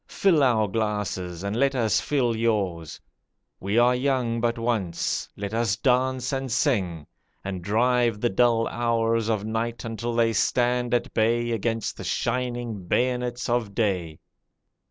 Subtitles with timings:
[0.07, 2.99] Fill our glasses and let us fill yours.
[3.59, 7.05] We are young but once; let us dance and sing,
[7.43, 12.87] And drive the dull hours of night until they stand at bay Against the shining
[12.87, 14.17] bayonets of day.